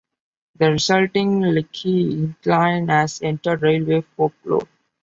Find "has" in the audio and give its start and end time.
2.87-3.21